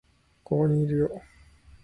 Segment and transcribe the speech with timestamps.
[0.43, 1.21] ここにいるよ